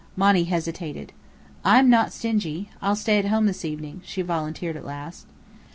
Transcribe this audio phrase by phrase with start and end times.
[0.15, 1.13] Monny hesitated.
[1.63, 2.71] "I am not stingy.
[2.81, 5.27] I'll stay at home this evening," she volunteered at last.